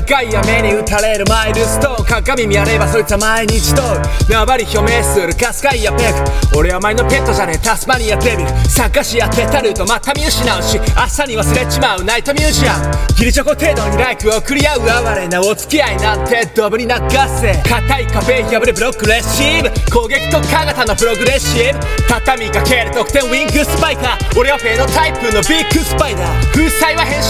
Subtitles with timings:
[0.00, 5.18] 長い雨に打たれるマイルストーン鏡見やればそいつは毎日通る縄張り表明す。
[5.18, 7.58] るカスカイやペグ俺は前のペットじゃねえ。
[7.58, 12.86] タスマニアデビル探し当てたルートまた見失うし朝に忘れちまうナイトミュージアム
[13.18, 16.94] ギリチョコ程度にライクを送り合う哀れなお付き合いなんてドブに流
[17.40, 22.92] せ硬い壁破れブロックレシーブ攻撃特化型のプログレッシブ畳みかける。
[22.92, 26.52] 得点ウィングスパイカー俺はフェードタイプのビッグスパイダー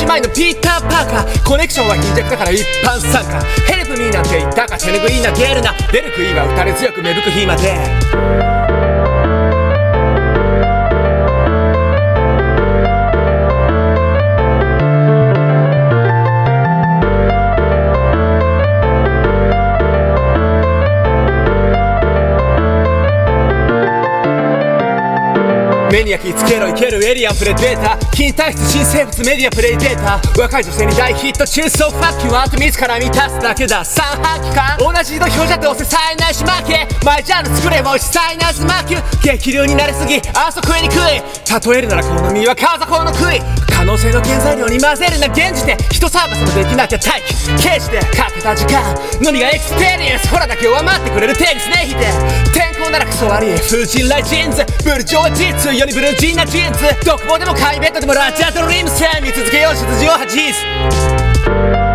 [0.08, 1.44] 前のピーター・パーカー。
[1.46, 3.42] コネクションは貧弱だから一般参加。
[3.66, 5.74] ヘルプミーなんて言ったか手拭いなゲールな。
[5.92, 8.57] 出る杭は打たれ強く芽吹く日まで。
[25.90, 33.84] 目に焼き付けろいけるエリアンプレデータ金体質新生物メディアプレイデータ若い女性に大ヒット中そうファッキュはあと自ら満たすだけだ。
[33.84, 36.86] 三半期間同じ土俵じゃどうせ冴えないし負け。
[37.04, 41.22] マイジャンル作れもしサイナーズマキュ激流になりすぎあそこへに食い。
[41.72, 43.40] 例えるならこの身は風法の杭。
[43.78, 47.34] 可能性の原材料に混ぜるな現時点人サービスもできなきゃ待機。
[47.62, 48.82] 刑事でかけた時間。
[49.22, 50.28] のみがエクスペリエンス。
[50.28, 52.04] ほらだけは待ってくれるテニスねひで
[52.52, 56.80] 天候ならクソあり風神来ジーンズブルジョー実世にブルージーなジーンズ。
[57.06, 59.74] 独房でもカイベッドでもラジャードリーム線見続けよう。
[59.74, 61.87] 羊を恥じす。